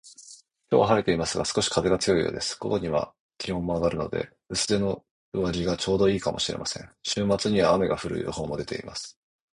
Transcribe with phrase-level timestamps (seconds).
[0.71, 2.57] 今日は晴れていますが、少し風が強いようです。
[2.59, 6.89] 午後には気温も上がるので、薄手の上着がちょうど良いかもしれません。
[7.03, 9.19] 週末には雨が降る予報も出ています